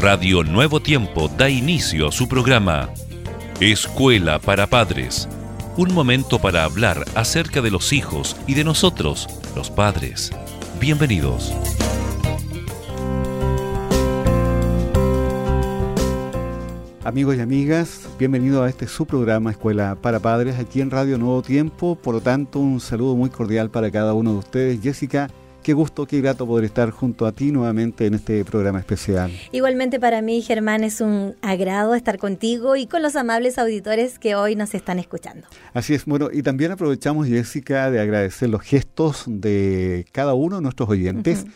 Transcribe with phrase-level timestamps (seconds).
[0.00, 2.88] Radio Nuevo Tiempo da inicio a su programa
[3.58, 5.28] Escuela para Padres.
[5.76, 9.26] Un momento para hablar acerca de los hijos y de nosotros,
[9.56, 10.30] los padres.
[10.78, 11.52] Bienvenidos.
[17.02, 21.42] Amigos y amigas, bienvenidos a este su programa Escuela para Padres aquí en Radio Nuevo
[21.42, 21.96] Tiempo.
[21.96, 24.80] Por lo tanto, un saludo muy cordial para cada uno de ustedes.
[24.80, 25.28] Jessica,
[25.62, 29.30] qué gusto, qué grato poder estar junto a ti nuevamente en este programa especial.
[29.52, 34.34] Igualmente para mí, Germán, es un agrado estar contigo y con los amables auditores que
[34.34, 35.46] hoy nos están escuchando.
[35.74, 40.62] Así es, bueno, y también aprovechamos, Jessica, de agradecer los gestos de cada uno de
[40.62, 41.46] nuestros oyentes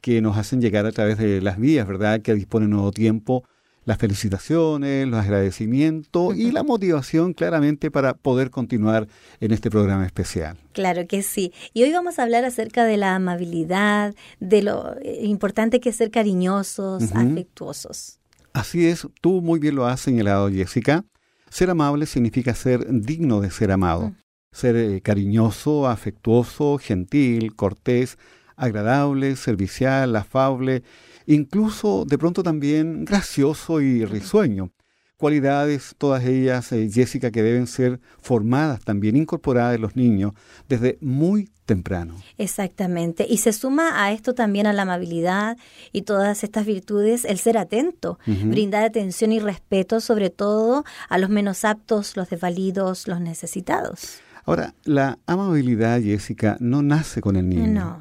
[0.00, 3.44] que nos hacen llegar a través de las vías, ¿verdad?, que dispone Nuevo Tiempo
[3.84, 9.08] las felicitaciones, los agradecimientos y la motivación claramente para poder continuar
[9.40, 10.56] en este programa especial.
[10.72, 11.52] Claro que sí.
[11.72, 15.96] Y hoy vamos a hablar acerca de la amabilidad, de lo eh, importante que es
[15.96, 18.18] ser cariñosos, afectuosos.
[18.52, 21.04] Así es, tú muy bien lo has señalado, Jessica.
[21.48, 24.14] Ser amable significa ser digno de ser amado.
[24.52, 28.18] Ser eh, cariñoso, afectuoso, gentil, cortés,
[28.60, 30.82] agradable, servicial, afable
[31.26, 34.70] incluso de pronto también gracioso y risueño.
[35.16, 40.32] Cualidades, todas ellas, eh, Jessica, que deben ser formadas también, incorporadas en los niños
[40.66, 42.16] desde muy temprano.
[42.38, 43.26] Exactamente.
[43.28, 45.58] Y se suma a esto también a la amabilidad
[45.92, 51.28] y todas estas virtudes, el ser atento, brindar atención y respeto sobre todo a los
[51.28, 54.20] menos aptos, los desvalidos, los necesitados.
[54.46, 57.66] Ahora, la amabilidad, Jessica, no nace con el niño.
[57.66, 58.00] No.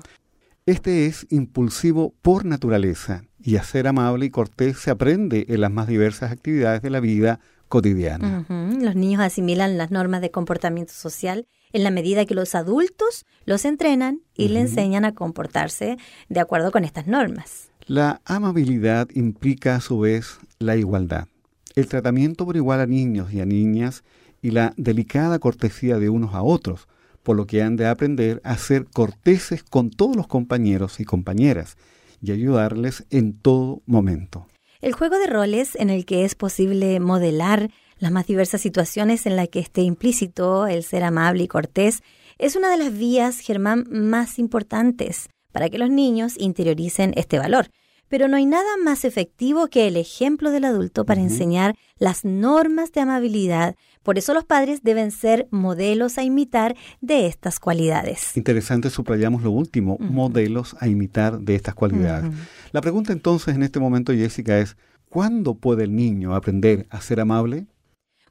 [0.69, 5.71] Este es impulsivo por naturaleza y a ser amable y cortés se aprende en las
[5.71, 8.45] más diversas actividades de la vida cotidiana.
[8.79, 13.65] Los niños asimilan las normas de comportamiento social en la medida que los adultos los
[13.65, 15.97] entrenan y le enseñan a comportarse
[16.27, 17.71] de acuerdo con estas normas.
[17.87, 21.25] La amabilidad implica a su vez la igualdad,
[21.73, 24.03] el tratamiento por igual a niños y a niñas
[24.39, 26.87] y la delicada cortesía de unos a otros,
[27.23, 31.77] por lo que han de aprender a ser corteses con todos los compañeros y compañeras
[32.21, 34.47] y ayudarles en todo momento.
[34.81, 39.35] El juego de roles en el que es posible modelar las más diversas situaciones en
[39.35, 42.01] las que esté implícito el ser amable y cortés
[42.37, 47.69] es una de las vías, Germán, más importantes para que los niños interioricen este valor.
[48.09, 52.91] Pero no hay nada más efectivo que el ejemplo del adulto para enseñar las normas
[52.91, 53.75] de amabilidad.
[54.03, 58.35] Por eso los padres deben ser modelos a imitar de estas cualidades.
[58.35, 62.31] Interesante, subrayamos lo último, modelos a imitar de estas cualidades.
[62.71, 64.75] La pregunta entonces en este momento, Jessica, es,
[65.09, 67.67] ¿cuándo puede el niño aprender a ser amable?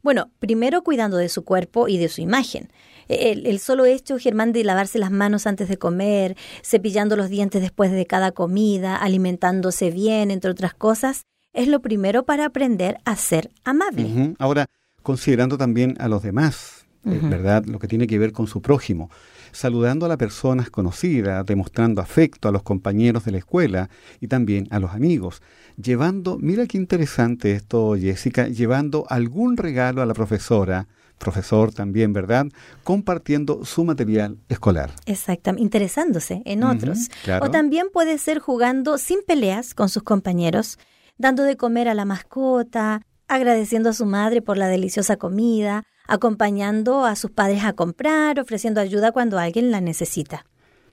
[0.02, 2.70] Bueno, primero cuidando de su cuerpo y de su imagen.
[3.08, 7.90] El, solo hecho, Germán, de lavarse las manos antes de comer, cepillando los dientes después
[7.90, 13.50] de cada comida, alimentándose bien, entre otras cosas, es lo primero para aprender a ser
[13.64, 14.34] amable.
[14.38, 14.66] Ahora,
[15.02, 16.77] considerando también a los demás,
[17.10, 17.64] eh, ¿verdad?
[17.66, 19.10] Lo que tiene que ver con su prójimo,
[19.52, 24.68] saludando a las personas conocidas, demostrando afecto a los compañeros de la escuela y también
[24.70, 25.42] a los amigos,
[25.76, 30.86] llevando, mira qué interesante esto, Jessica, llevando algún regalo a la profesora,
[31.18, 32.46] profesor también, ¿verdad?
[32.84, 34.92] Compartiendo su material escolar.
[35.06, 37.08] Exactamente, interesándose en otros.
[37.42, 40.78] O también puede ser jugando sin peleas con sus compañeros,
[41.18, 47.04] dando de comer a la mascota, agradeciendo a su madre por la deliciosa comida, acompañando
[47.04, 50.46] a sus padres a comprar, ofreciendo ayuda cuando alguien la necesita.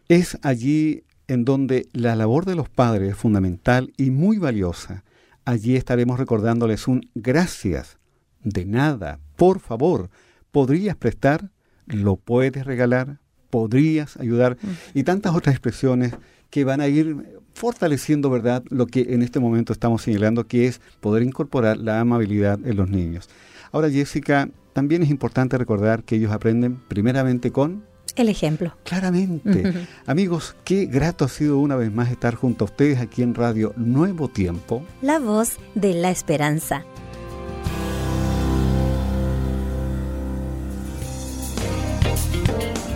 [0.09, 5.03] Es allí en donde la labor de los padres es fundamental y muy valiosa.
[5.46, 7.97] Allí estaremos recordándoles un gracias
[8.44, 10.09] de nada, por favor,
[10.52, 11.52] podrías prestar,
[11.88, 13.19] lo puedes regalar,
[13.50, 14.57] podrías ayudar
[14.94, 16.13] y tantas otras expresiones
[16.55, 20.79] que van a ir fortaleciendo, ¿verdad?, lo que en este momento estamos señalando, que es
[21.01, 23.27] poder incorporar la amabilidad en los niños.
[23.73, 27.83] Ahora, Jessica, también es importante recordar que ellos aprenden primeramente con...
[28.16, 28.73] El ejemplo.
[28.85, 29.85] Claramente.
[30.05, 33.73] Amigos, qué grato ha sido una vez más estar junto a ustedes aquí en Radio
[33.75, 34.81] Nuevo Tiempo.
[35.02, 36.85] La voz de la esperanza.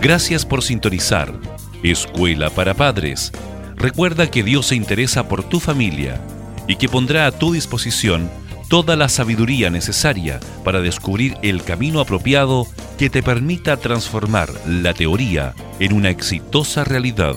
[0.00, 1.38] Gracias por sintonizar.
[1.82, 3.30] Escuela para Padres.
[3.80, 6.20] Recuerda que Dios se interesa por tu familia
[6.68, 8.30] y que pondrá a tu disposición
[8.68, 12.66] toda la sabiduría necesaria para descubrir el camino apropiado
[12.98, 17.34] que te permita transformar la teoría en una exitosa realidad.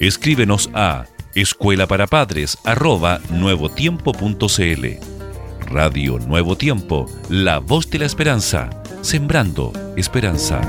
[0.00, 2.58] Escríbenos a escuela para padres
[3.30, 4.86] nuevotiempo.cl.
[5.60, 8.70] Radio Nuevo Tiempo, la voz de la esperanza,
[9.00, 10.60] sembrando esperanza.